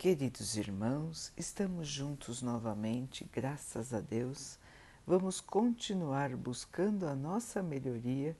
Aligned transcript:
Queridos 0.00 0.56
irmãos, 0.56 1.30
estamos 1.36 1.86
juntos 1.86 2.40
novamente, 2.40 3.28
graças 3.30 3.92
a 3.92 4.00
Deus. 4.00 4.58
Vamos 5.06 5.42
continuar 5.42 6.34
buscando 6.34 7.06
a 7.06 7.14
nossa 7.14 7.62
melhoria, 7.62 8.34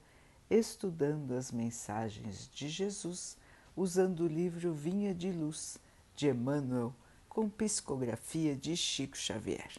estudando 0.49 1.35
as 1.35 1.51
mensagens 1.51 2.49
de 2.51 2.67
Jesus, 2.67 3.37
usando 3.77 4.21
o 4.21 4.27
livro 4.27 4.73
Vinha 4.73 5.13
de 5.13 5.31
Luz 5.31 5.77
de 6.15 6.29
Emmanuel, 6.29 6.95
com 7.29 7.47
psicografia 7.47 8.55
de 8.55 8.75
Chico 8.75 9.15
Xavier. 9.15 9.69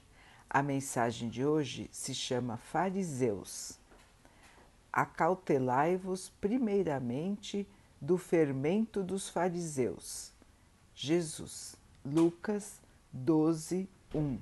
A 0.48 0.62
mensagem 0.62 1.28
de 1.28 1.44
hoje 1.44 1.90
se 1.90 2.14
chama 2.14 2.58
Fariseus. 2.58 3.76
Acautelai-vos 4.92 6.28
primeiramente 6.40 7.66
do 8.00 8.16
fermento 8.16 9.02
dos 9.02 9.28
fariseus 9.28 10.32
Jesus, 10.94 11.76
Lucas 12.04 12.80
12, 13.12 13.88
1. 14.14 14.38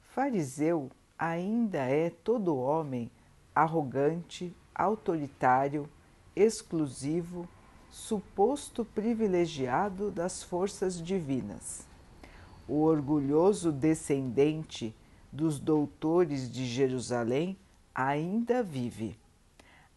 Fariseu 0.00 0.90
ainda 1.18 1.78
é 1.78 2.10
todo 2.10 2.56
homem 2.56 3.10
arrogante, 3.54 4.54
autoritário, 4.74 5.88
exclusivo, 6.34 7.48
suposto 7.90 8.84
privilegiado 8.84 10.10
das 10.10 10.42
forças 10.42 11.02
divinas. 11.02 11.86
O 12.66 12.82
orgulhoso 12.82 13.70
descendente 13.70 14.94
dos 15.30 15.58
doutores 15.58 16.50
de 16.50 16.66
Jerusalém 16.66 17.56
ainda 17.94 18.62
vive. 18.62 19.18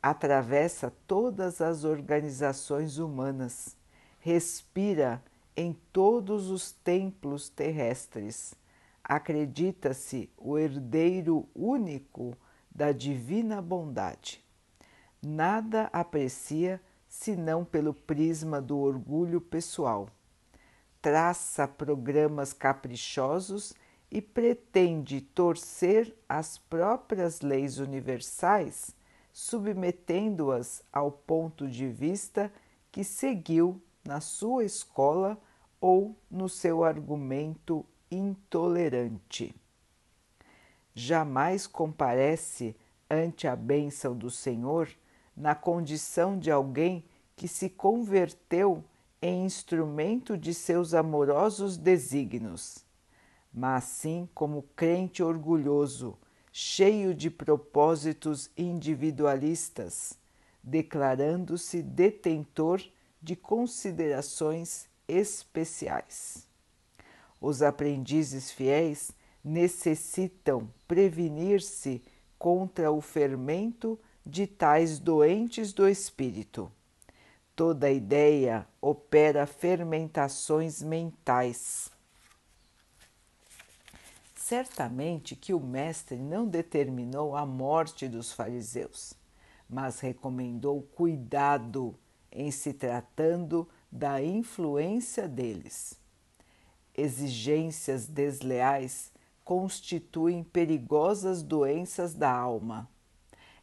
Atravessa 0.02 0.94
todas 1.08 1.62
as 1.62 1.84
organizações 1.84 2.98
humanas, 2.98 3.76
respira 4.20 5.24
em 5.56 5.74
todos 5.94 6.50
os 6.50 6.72
templos 6.72 7.50
terrestres. 7.50 8.54
Acredita-se 9.04 10.30
o 10.38 10.58
herdeiro 10.58 11.48
único 11.56 12.36
da 12.70 12.92
divina 12.92 13.62
bondade. 13.62 14.44
Nada 15.22 15.90
aprecia 15.94 16.82
senão 17.08 17.64
pelo 17.64 17.94
prisma 17.94 18.62
do 18.62 18.78
orgulho 18.78 19.40
pessoal. 19.40 20.10
Traça 21.02 21.68
programas 21.68 22.52
caprichosos 22.52 23.74
e 24.12 24.22
pretende 24.22 25.22
torcer 25.22 26.16
as 26.28 26.58
próprias 26.58 27.42
leis 27.42 27.80
universais, 27.80 28.96
submetendo-as 29.32 30.84
ao 30.92 31.12
ponto 31.12 31.68
de 31.68 31.88
vista 31.88 32.52
que 32.92 33.04
seguiu 33.04 33.82
na 34.06 34.22
sua 34.22 34.64
escola 34.64 35.38
ou 35.82 36.16
no 36.30 36.48
seu 36.48 36.84
argumento 36.84 37.86
intolerante. 38.10 39.56
Jamais 40.94 41.68
comparece 41.68 42.76
ante 43.10 43.48
a 43.48 43.56
bênção 43.56 44.16
do 44.16 44.30
Senhor 44.30 44.90
na 45.36 45.54
condição 45.54 46.40
de 46.40 46.50
alguém 46.50 47.04
que 47.36 47.48
se 47.48 47.70
converteu 47.70 48.84
em 49.22 49.44
instrumento 49.44 50.38
de 50.38 50.54
seus 50.54 50.94
amorosos 50.94 51.78
desígnios, 51.78 52.86
mas 53.54 53.86
sim 53.86 54.30
como 54.34 54.64
crente 54.76 55.22
orgulhoso, 55.24 56.18
cheio 56.52 57.14
de 57.14 57.30
propósitos 57.30 58.50
individualistas, 58.58 60.18
declarando-se 60.64 61.82
detentor 61.82 62.82
de 63.22 63.36
considerações 63.36 64.88
especiais. 65.08 66.48
Os 67.40 67.62
aprendizes 67.62 68.52
fiéis 68.52 69.12
necessitam 69.44 70.72
prevenir-se 70.88 72.04
contra 72.38 72.92
o 72.92 73.02
fermento 73.02 74.00
de 74.26 74.48
tais 74.48 74.98
doentes 74.98 75.72
do 75.72 75.88
espírito. 75.88 76.72
Toda 77.56 77.92
ideia 77.92 78.68
opera 78.82 79.46
fermentações 79.46 80.82
mentais. 80.82 81.90
Certamente 84.36 85.36
que 85.36 85.54
o 85.54 85.60
Mestre 85.60 86.18
não 86.18 86.48
determinou 86.48 87.36
a 87.36 87.46
morte 87.46 88.08
dos 88.08 88.32
fariseus, 88.32 89.14
mas 89.70 90.00
recomendou 90.00 90.82
cuidado 90.82 91.98
em 92.36 92.52
se 92.52 92.74
tratando 92.74 93.68
da 93.90 94.22
influência 94.22 95.28
deles. 95.28 95.98
Exigências 96.94 98.08
desleais 98.08 99.12
constituem 99.44 100.44
perigosas 100.44 101.42
doenças 101.42 102.14
da 102.14 102.32
alma. 102.32 102.90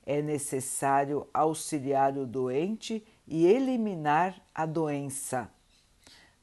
É 0.04 0.22
necessário 0.22 1.28
auxiliar 1.32 2.16
o 2.16 2.26
doente 2.26 3.04
e 3.28 3.46
eliminar 3.46 4.40
a 4.54 4.64
doença. 4.64 5.50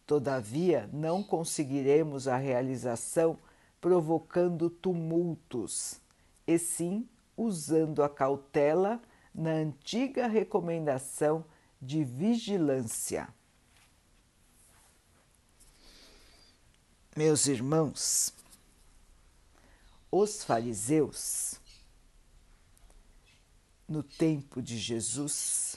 Todavia, 0.05 0.89
não 0.93 1.23
conseguiremos 1.23 2.27
a 2.27 2.37
realização 2.37 3.37
provocando 3.81 4.69
tumultos, 4.69 5.99
e 6.45 6.57
sim 6.57 7.07
usando 7.37 8.03
a 8.03 8.09
cautela 8.09 9.01
na 9.33 9.51
antiga 9.51 10.27
recomendação 10.27 11.45
de 11.81 12.03
vigilância. 12.03 13.27
Meus 17.15 17.47
irmãos, 17.47 18.33
os 20.11 20.43
fariseus, 20.43 21.59
no 23.87 24.03
tempo 24.03 24.61
de 24.61 24.77
Jesus, 24.77 25.75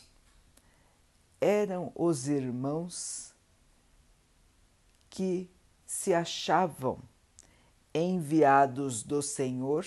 eram 1.41 1.91
os 1.95 2.29
irmãos 2.29 3.35
que 5.11 5.51
se 5.85 6.15
achavam 6.15 6.99
enviados 7.95 9.03
do 9.03 9.21
Senhor 9.21 9.87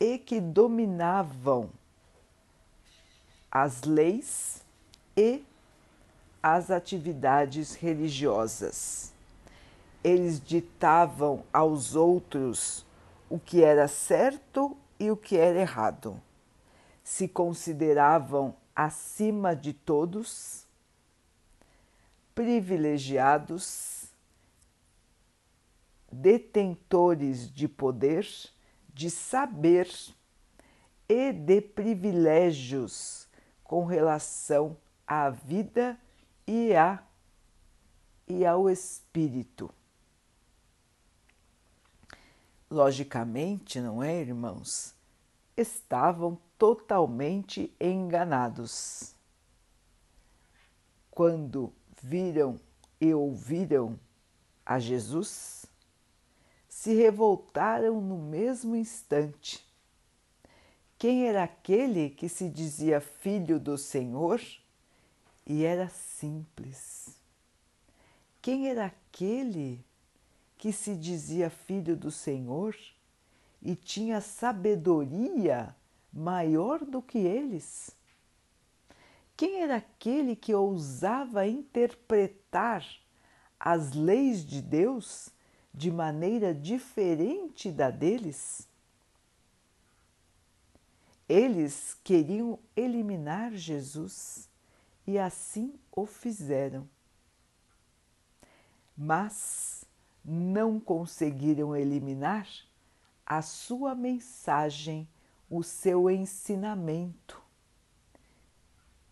e 0.00 0.18
que 0.18 0.40
dominavam 0.40 1.70
as 3.52 3.82
leis 3.82 4.64
e 5.14 5.44
as 6.42 6.70
atividades 6.70 7.74
religiosas. 7.74 9.12
Eles 10.02 10.40
ditavam 10.40 11.44
aos 11.52 11.94
outros 11.94 12.84
o 13.28 13.38
que 13.38 13.62
era 13.62 13.86
certo 13.86 14.74
e 14.98 15.10
o 15.10 15.16
que 15.16 15.36
era 15.36 15.60
errado. 15.60 16.20
Se 17.04 17.28
consideravam 17.28 18.56
acima 18.74 19.54
de 19.54 19.74
todos, 19.74 20.66
privilegiados, 22.34 24.06
detentores 26.10 27.52
de 27.52 27.68
poder, 27.68 28.26
de 28.94 29.10
saber 29.10 29.88
e 31.08 31.32
de 31.32 31.60
privilégios 31.60 33.28
com 33.72 33.86
relação 33.86 34.76
à 35.06 35.30
vida 35.30 35.98
e, 36.46 36.74
a, 36.76 37.02
e 38.28 38.44
ao 38.44 38.68
espírito. 38.68 39.72
Logicamente, 42.70 43.80
não 43.80 44.02
é, 44.02 44.20
irmãos? 44.20 44.94
Estavam 45.56 46.38
totalmente 46.58 47.74
enganados. 47.80 49.14
Quando 51.10 51.72
viram 52.02 52.60
e 53.00 53.14
ouviram 53.14 53.98
a 54.66 54.78
Jesus, 54.78 55.64
se 56.68 56.92
revoltaram 56.92 58.02
no 58.02 58.18
mesmo 58.18 58.76
instante 58.76 59.66
quem 61.02 61.26
era 61.26 61.42
aquele 61.42 62.10
que 62.10 62.28
se 62.28 62.48
dizia 62.48 63.00
filho 63.00 63.58
do 63.58 63.76
Senhor 63.76 64.40
e 65.44 65.64
era 65.64 65.88
simples? 65.88 67.18
Quem 68.40 68.68
era 68.68 68.84
aquele 68.84 69.84
que 70.56 70.72
se 70.72 70.94
dizia 70.94 71.50
filho 71.50 71.96
do 71.96 72.08
Senhor 72.08 72.76
e 73.60 73.74
tinha 73.74 74.20
sabedoria 74.20 75.74
maior 76.12 76.84
do 76.84 77.02
que 77.02 77.18
eles? 77.18 77.90
Quem 79.36 79.60
era 79.60 79.78
aquele 79.78 80.36
que 80.36 80.54
ousava 80.54 81.48
interpretar 81.48 82.86
as 83.58 83.92
leis 83.92 84.46
de 84.46 84.62
Deus 84.62 85.30
de 85.74 85.90
maneira 85.90 86.54
diferente 86.54 87.72
da 87.72 87.90
deles? 87.90 88.70
Eles 91.32 91.96
queriam 92.04 92.58
eliminar 92.76 93.54
Jesus 93.54 94.50
e 95.06 95.18
assim 95.18 95.74
o 95.90 96.04
fizeram. 96.04 96.86
mas 98.96 99.84
não 100.24 100.78
conseguiram 100.78 101.74
eliminar 101.74 102.48
a 103.26 103.42
sua 103.42 103.94
mensagem, 103.94 105.08
o 105.50 105.62
seu 105.62 106.10
ensinamento, 106.10 107.42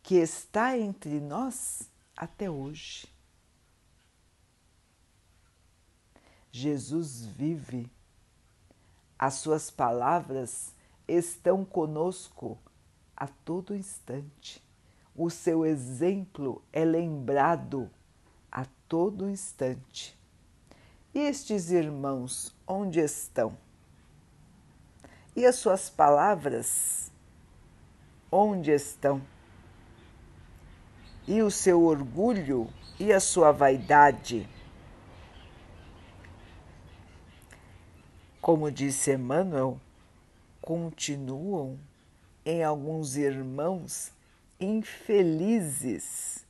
que 0.03 0.17
está 0.17 0.79
entre 0.79 1.21
nós 1.21 1.91
até 2.17 2.51
hoje. 2.51 3.07
Jesus 6.53 7.25
vive, 7.25 7.91
as 9.19 9.35
suas 9.35 9.71
palavras 9.71 10.73
estão 11.13 11.65
conosco 11.65 12.59
a 13.17 13.27
todo 13.27 13.75
instante. 13.75 14.63
O 15.17 15.29
seu 15.29 15.67
exemplo 15.67 16.63
é 16.73 16.85
lembrado 16.85 17.91
a 18.51 18.65
todo 18.89 19.29
instante. 19.29 20.19
E 21.13 21.19
estes 21.19 21.71
irmãos, 21.71 22.55
onde 22.67 23.01
estão? 23.01 23.57
E 25.35 25.45
as 25.45 25.57
suas 25.57 25.91
palavras, 25.91 27.11
onde 28.31 28.71
estão? 28.71 29.21
E 31.27 31.43
o 31.43 31.51
seu 31.51 31.83
orgulho 31.83 32.69
e 32.99 33.13
a 33.13 33.21
sua 33.21 33.51
vaidade? 33.53 34.49
Como 38.41 38.71
disse 38.71 39.13
Emmanuel, 39.13 39.79
continuam 40.61 41.79
em 42.45 42.63
alguns 42.63 43.17
irmãos 43.17 44.13
infelizes, 44.59 46.47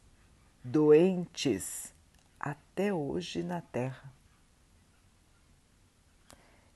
doentes 0.64 1.92
até 2.38 2.92
hoje 2.92 3.42
na 3.42 3.60
Terra. 3.60 4.12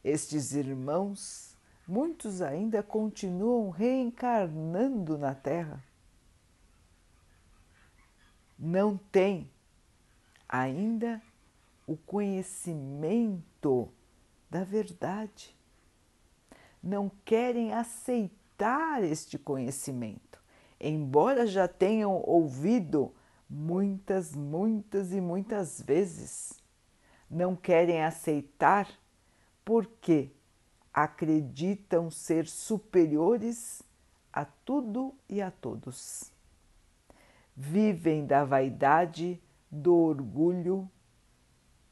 Estes 0.03 0.53
irmãos, 0.53 1.57
muitos 1.89 2.43
ainda 2.43 2.83
continuam 2.83 3.71
reencarnando 3.71 5.17
na 5.17 5.35
Terra. 5.35 5.83
Não 8.59 8.97
têm 8.97 9.51
ainda 10.49 11.21
o 11.87 11.97
conhecimento 11.97 13.91
da 14.51 14.63
verdade. 14.63 15.57
Não 16.85 17.11
querem 17.25 17.73
aceitar 17.73 19.03
este 19.03 19.39
conhecimento, 19.39 20.39
embora 20.79 21.47
já 21.47 21.67
tenham 21.67 22.23
ouvido 22.27 23.15
muitas, 23.49 24.35
muitas 24.35 25.11
e 25.11 25.19
muitas 25.19 25.81
vezes. 25.81 26.63
Não 27.31 27.57
querem 27.57 28.05
aceitar 28.05 28.87
porque 29.65 30.31
acreditam 30.93 32.11
ser 32.11 32.47
superiores 32.47 33.83
a 34.31 34.45
tudo 34.45 35.15
e 35.27 35.41
a 35.41 35.51
todos. 35.51 36.31
Vivem 37.57 38.27
da 38.27 38.45
vaidade, 38.45 39.43
do 39.71 39.97
orgulho, 39.97 40.91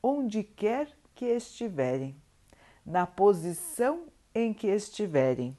onde 0.03 0.45
quer 0.45 0.95
que 1.15 1.25
estiverem, 1.25 2.15
na 2.85 3.07
posição 3.07 4.12
em 4.35 4.53
que 4.53 4.67
estiverem. 4.67 5.57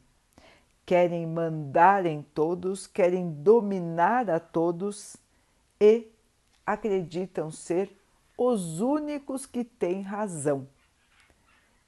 Querem 0.85 1.25
mandar 1.25 2.05
em 2.05 2.21
todos, 2.21 2.87
querem 2.87 3.31
dominar 3.31 4.29
a 4.29 4.39
todos 4.39 5.15
e 5.79 6.07
acreditam 6.65 7.49
ser 7.49 7.95
os 8.37 8.81
únicos 8.81 9.45
que 9.45 9.63
têm 9.63 10.01
razão 10.01 10.67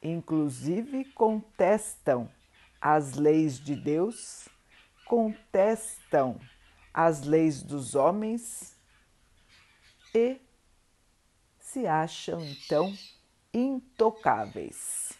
inclusive 0.06 1.06
contestam 1.06 2.30
as 2.80 3.14
leis 3.14 3.60
de 3.60 3.76
Deus, 3.76 4.48
contestam 5.06 6.40
as 6.94 7.24
leis 7.24 7.62
dos 7.62 7.96
homens 7.96 8.78
e 10.14 10.40
se 11.60 11.88
acham 11.88 12.40
então 12.46 12.94
intocáveis. 13.54 15.14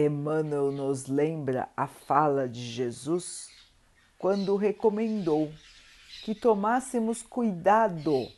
Emmanuel 0.00 0.70
nos 0.70 1.06
lembra 1.06 1.68
a 1.76 1.88
fala 1.88 2.48
de 2.48 2.60
Jesus 2.60 3.50
quando 4.16 4.54
recomendou 4.54 5.52
que 6.22 6.36
tomássemos 6.36 7.20
cuidado 7.20 8.28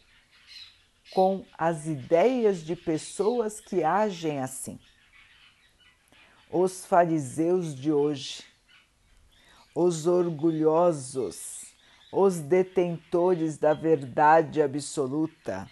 com 1.13 1.45
as 1.59 1.87
ideias 1.87 2.65
de 2.65 2.75
pessoas 2.75 3.61
que 3.61 3.85
agem 3.85 4.41
assim. 4.41 4.81
Os 6.51 6.87
fariseus 6.87 7.75
de 7.75 7.93
hoje, 7.93 8.43
os 9.75 10.07
orgulhosos, 10.07 11.67
os 12.11 12.39
detentores 12.39 13.59
da 13.59 13.75
verdade 13.75 14.63
absoluta, 14.63 15.69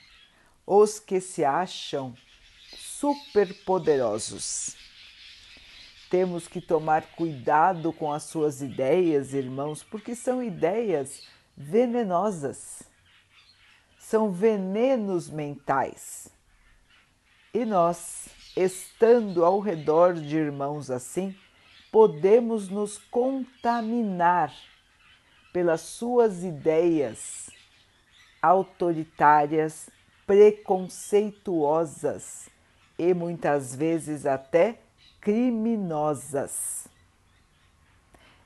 os 0.66 1.00
que 1.00 1.18
se 1.18 1.46
acham 1.46 2.14
superpoderosos. 2.76 4.87
Temos 6.10 6.48
que 6.48 6.60
tomar 6.60 7.02
cuidado 7.16 7.92
com 7.92 8.12
as 8.12 8.24
suas 8.24 8.62
ideias, 8.62 9.34
irmãos, 9.34 9.82
porque 9.82 10.14
são 10.14 10.42
ideias 10.42 11.26
venenosas 11.56 12.88
são 14.08 14.32
venenos 14.32 15.28
mentais. 15.28 16.32
E 17.52 17.66
nós, 17.66 18.30
estando 18.56 19.44
ao 19.44 19.60
redor 19.60 20.14
de 20.14 20.34
irmãos 20.34 20.90
assim, 20.90 21.36
podemos 21.92 22.70
nos 22.70 22.96
contaminar 22.96 24.50
pelas 25.52 25.82
suas 25.82 26.42
ideias 26.42 27.50
autoritárias, 28.40 29.90
preconceituosas 30.26 32.48
e 32.98 33.12
muitas 33.12 33.74
vezes 33.74 34.24
até 34.24 34.78
criminosas. 35.28 36.88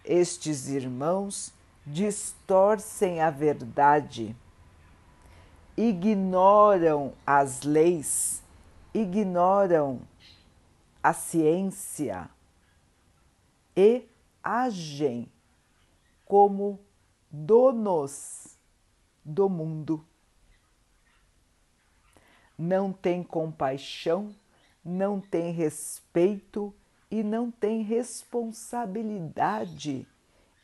Estes 0.05 0.67
irmãos 0.67 1.55
distorcem 1.87 3.21
a 3.21 3.31
verdade 3.31 4.35
ignoram 5.77 7.15
as 7.25 7.63
leis, 7.63 8.43
ignoram 8.93 10.01
a 11.01 11.13
ciência 11.13 12.29
e 13.77 14.05
agem 14.43 15.31
como 16.25 16.81
donos 17.31 18.59
do 19.25 19.49
mundo. 19.49 20.05
Não 22.59 22.93
tem 22.93 23.23
compaixão, 23.23 24.35
não 24.85 25.21
tem 25.21 25.53
respeito 25.53 26.75
e 27.11 27.23
não 27.23 27.51
tem 27.51 27.83
responsabilidade 27.83 30.07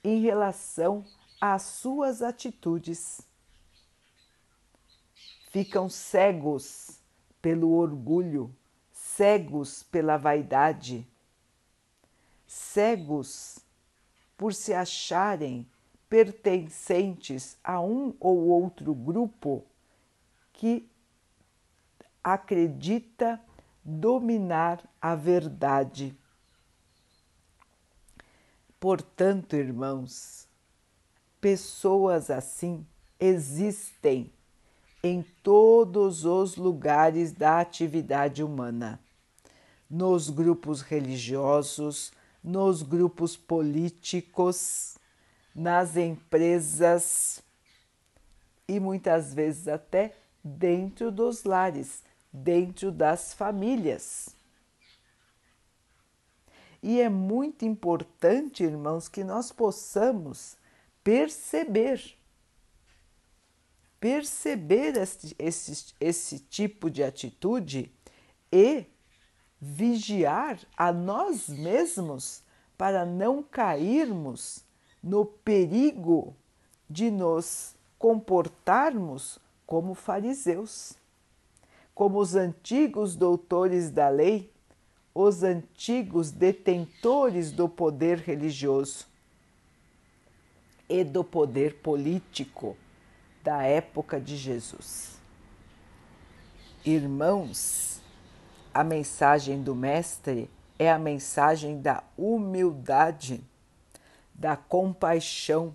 em 0.02 0.20
relação 0.20 1.04
às 1.40 1.62
suas 1.62 2.22
atitudes. 2.22 3.20
Ficam 5.50 5.88
cegos 5.88 7.00
pelo 7.40 7.72
orgulho, 7.72 8.54
cegos 8.92 9.82
pela 9.82 10.16
vaidade, 10.16 11.06
cegos 12.46 13.58
por 14.36 14.54
se 14.54 14.72
acharem 14.72 15.66
pertencentes 16.08 17.58
a 17.62 17.80
um 17.80 18.14
ou 18.18 18.48
outro 18.48 18.94
grupo 18.94 19.64
que 20.52 20.88
acredita 22.22 23.40
dominar 23.88 24.86
a 25.00 25.14
verdade. 25.14 26.14
Portanto, 28.78 29.56
irmãos, 29.56 30.46
pessoas 31.40 32.30
assim 32.30 32.86
existem 33.18 34.30
em 35.02 35.24
todos 35.42 36.26
os 36.26 36.56
lugares 36.56 37.32
da 37.32 37.60
atividade 37.60 38.42
humana, 38.42 39.00
nos 39.88 40.28
grupos 40.28 40.82
religiosos, 40.82 42.12
nos 42.44 42.82
grupos 42.82 43.38
políticos, 43.38 44.98
nas 45.54 45.96
empresas 45.96 47.42
e 48.68 48.78
muitas 48.78 49.32
vezes 49.32 49.66
até 49.66 50.14
dentro 50.44 51.10
dos 51.10 51.44
lares, 51.44 52.06
dentro 52.32 52.90
das 52.90 53.32
famílias. 53.32 54.28
E 56.82 57.00
é 57.00 57.08
muito 57.08 57.64
importante, 57.64 58.62
irmãos, 58.62 59.08
que 59.08 59.24
nós 59.24 59.50
possamos 59.50 60.56
perceber 61.02 62.18
perceber 64.00 64.96
esse, 64.96 65.34
esse, 65.38 65.94
esse 66.00 66.38
tipo 66.38 66.90
de 66.90 67.02
atitude 67.02 67.92
e 68.52 68.86
vigiar 69.60 70.58
a 70.76 70.92
nós 70.92 71.48
mesmos 71.48 72.42
para 72.76 73.04
não 73.04 73.42
cairmos 73.42 74.64
no 75.02 75.24
perigo 75.24 76.36
de 76.88 77.10
nos 77.10 77.74
comportarmos 77.98 79.38
como 79.66 79.94
fariseus, 79.94 80.94
como 81.98 82.20
os 82.20 82.36
antigos 82.36 83.16
doutores 83.16 83.90
da 83.90 84.08
lei, 84.08 84.52
os 85.12 85.42
antigos 85.42 86.30
detentores 86.30 87.50
do 87.50 87.68
poder 87.68 88.18
religioso 88.18 89.04
e 90.88 91.02
do 91.02 91.24
poder 91.24 91.80
político 91.82 92.76
da 93.42 93.64
época 93.64 94.20
de 94.20 94.36
Jesus. 94.36 95.18
Irmãos, 96.84 98.00
a 98.72 98.84
mensagem 98.84 99.60
do 99.60 99.74
Mestre 99.74 100.48
é 100.78 100.92
a 100.92 101.00
mensagem 101.00 101.80
da 101.80 102.04
humildade, 102.16 103.42
da 104.32 104.56
compaixão, 104.56 105.74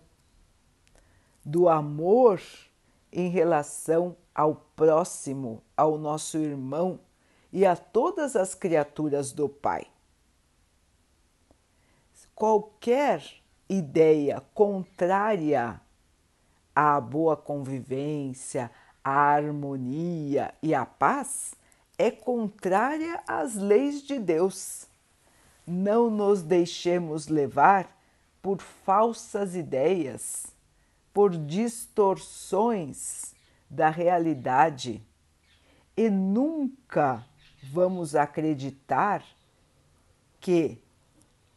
do 1.44 1.68
amor 1.68 2.42
em 3.12 3.28
relação 3.28 4.16
ao 4.34 4.56
próximo, 4.76 5.62
ao 5.76 5.98
nosso 5.98 6.38
irmão 6.38 7.00
e 7.52 7.66
a 7.66 7.76
todas 7.76 8.36
as 8.36 8.56
criaturas 8.56 9.32
do 9.32 9.48
Pai. 9.48 9.88
Qualquer 12.34 13.24
ideia 13.70 14.42
contrária 14.54 15.80
à 16.76 17.00
boa 17.00 17.38
convivência, 17.38 18.72
à 19.04 19.36
harmonia 19.36 20.54
e 20.62 20.74
à 20.74 20.84
paz 20.86 21.54
é 21.98 22.10
contrária 22.10 23.22
às 23.28 23.56
leis 23.56 24.02
de 24.02 24.18
Deus. 24.18 24.88
Não 25.66 26.10
nos 26.10 26.42
deixemos 26.42 27.28
levar 27.28 27.88
por 28.42 28.60
falsas 28.62 29.56
ideias, 29.56 30.48
por 31.14 31.30
distorções 31.38 33.33
da 33.74 33.90
realidade 33.90 35.04
e 35.98 36.10
nunca 36.10 37.26
vamos 37.64 38.16
acreditar 38.16 39.26
que 40.40 40.80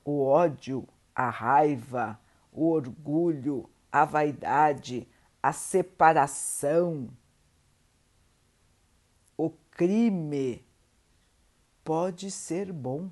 o 0.02 0.22
ódio, 0.22 0.88
a 1.14 1.28
raiva, 1.28 2.18
o 2.50 2.70
orgulho, 2.70 3.68
a 3.92 4.04
vaidade, 4.04 5.06
a 5.42 5.52
separação, 5.52 7.10
o 9.36 9.50
crime 9.70 10.64
pode 11.84 12.30
ser 12.30 12.72
bom. 12.72 13.10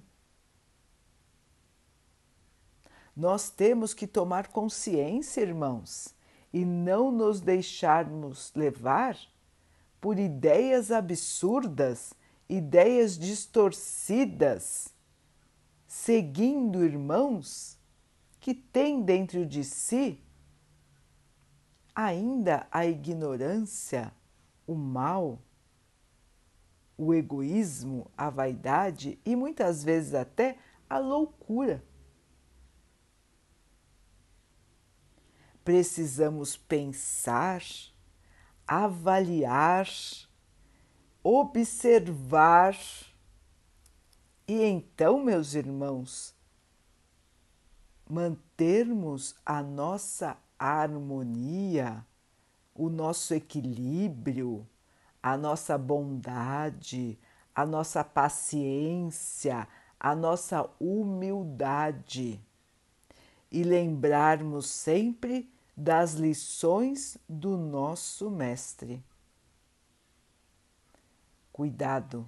Nós 3.14 3.50
temos 3.50 3.92
que 3.92 4.06
tomar 4.06 4.48
consciência, 4.48 5.42
irmãos, 5.42 6.13
e 6.54 6.64
não 6.64 7.10
nos 7.10 7.40
deixarmos 7.40 8.52
levar 8.54 9.18
por 10.00 10.20
ideias 10.20 10.92
absurdas, 10.92 12.14
ideias 12.48 13.18
distorcidas, 13.18 14.94
seguindo 15.84 16.84
irmãos 16.84 17.76
que 18.38 18.54
têm 18.54 19.02
dentro 19.02 19.44
de 19.44 19.64
si 19.64 20.20
ainda 21.92 22.68
a 22.70 22.86
ignorância, 22.86 24.12
o 24.64 24.76
mal, 24.76 25.40
o 26.96 27.12
egoísmo, 27.12 28.08
a 28.16 28.30
vaidade 28.30 29.18
e 29.24 29.34
muitas 29.34 29.82
vezes 29.82 30.14
até 30.14 30.56
a 30.88 30.98
loucura. 30.98 31.82
Precisamos 35.64 36.58
pensar, 36.58 37.62
avaliar, 38.66 39.88
observar. 41.22 42.76
E 44.46 44.62
então, 44.62 45.24
meus 45.24 45.54
irmãos, 45.54 46.34
mantermos 48.06 49.34
a 49.44 49.62
nossa 49.62 50.36
harmonia, 50.58 52.04
o 52.74 52.90
nosso 52.90 53.32
equilíbrio, 53.32 54.68
a 55.22 55.38
nossa 55.38 55.78
bondade, 55.78 57.18
a 57.54 57.64
nossa 57.64 58.04
paciência, 58.04 59.66
a 59.98 60.14
nossa 60.14 60.68
humildade. 60.78 62.38
E 63.50 63.62
lembrarmos 63.62 64.66
sempre 64.66 65.53
das 65.76 66.14
lições 66.14 67.18
do 67.28 67.56
nosso 67.56 68.30
Mestre. 68.30 69.02
Cuidado, 71.52 72.26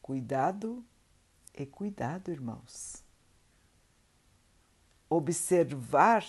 cuidado 0.00 0.84
e 1.54 1.66
cuidado, 1.66 2.30
irmãos. 2.30 3.02
Observar 5.10 6.24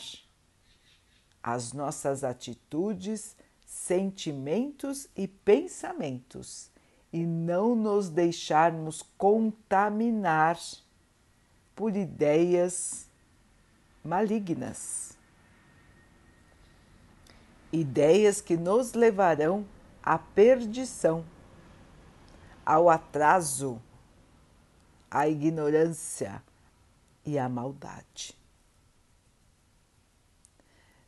as 1.41 1.73
nossas 1.73 2.23
atitudes, 2.23 3.35
sentimentos 3.65 5.07
e 5.15 5.27
pensamentos 5.27 6.71
e 7.11 7.25
não 7.25 7.75
nos 7.75 8.09
deixarmos 8.09 9.01
contaminar 9.17 10.59
por 11.75 11.95
ideias 11.95 13.07
malignas 14.03 15.18
ideias 17.71 18.41
que 18.41 18.57
nos 18.57 18.93
levarão 18.93 19.65
à 20.01 20.17
perdição, 20.17 21.25
ao 22.65 22.89
atraso, 22.89 23.81
à 25.09 25.27
ignorância 25.27 26.43
e 27.25 27.37
à 27.37 27.47
maldade. 27.49 28.37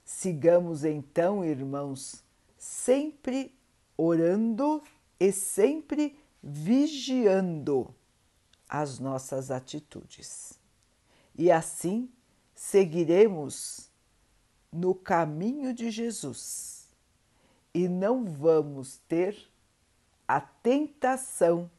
Sigamos 0.04 0.84
então, 0.84 1.44
irmãos, 1.44 2.24
sempre 2.58 3.56
orando 3.98 4.84
e 5.20 5.32
sempre 5.32 6.18
vigiando 6.42 7.94
as 8.68 9.00
nossas 9.00 9.52
atitudes. 9.52 10.60
E 11.36 11.52
assim 11.52 12.10
seguiremos 12.56 13.91
no 14.72 14.96
caminho 14.96 15.74
de 15.74 15.92
Jesus 15.92 16.88
e 17.74 17.88
não 17.88 18.26
vamos 18.26 18.98
ter 19.08 19.50
a 20.28 20.40
tentação 20.40 21.70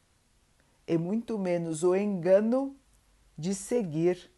e 0.87 0.99
muito 0.99 1.39
menos 1.39 1.83
o 1.83 1.95
engano 1.97 2.77
de 3.37 3.55
seguir 3.55 4.31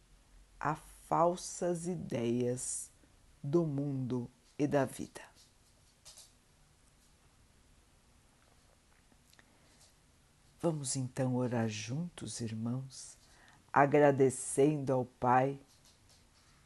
a 0.61 0.75
falsas 1.09 1.87
ideias 1.87 2.91
do 3.43 3.67
mundo 3.67 4.31
e 4.59 4.67
da 4.67 4.85
vida. 4.85 5.21
Vamos 10.61 10.97
então 10.97 11.35
orar 11.37 11.69
juntos, 11.69 12.41
irmãos, 12.41 13.19
agradecendo 13.71 14.93
ao 14.93 15.05
Pai 15.05 15.59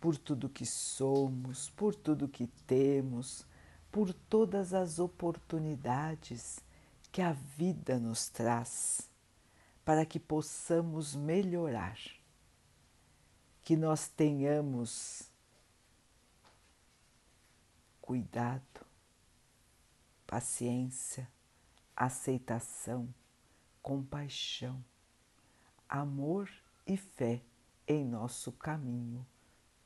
por 0.00 0.16
tudo 0.16 0.48
que 0.48 0.64
somos, 0.64 1.70
por 1.70 1.94
tudo 1.94 2.28
que 2.28 2.46
temos, 2.66 3.46
por 3.90 4.12
todas 4.12 4.72
as 4.72 4.98
oportunidades 4.98 6.60
que 7.10 7.22
a 7.22 7.32
vida 7.32 7.98
nos 7.98 8.28
traz 8.28 9.10
para 9.84 10.04
que 10.04 10.20
possamos 10.20 11.14
melhorar, 11.14 11.98
que 13.62 13.74
nós 13.74 14.06
tenhamos 14.06 15.22
cuidado, 18.00 18.86
paciência, 20.26 21.26
aceitação, 21.96 23.12
compaixão, 23.80 24.84
amor 25.88 26.50
e 26.86 26.96
fé 26.96 27.42
em 27.86 28.04
nosso 28.04 28.52
caminho 28.52 29.26